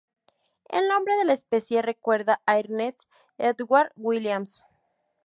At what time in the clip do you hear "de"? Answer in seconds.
1.15-1.25